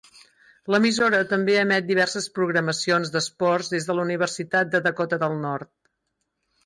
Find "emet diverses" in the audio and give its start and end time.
1.63-2.27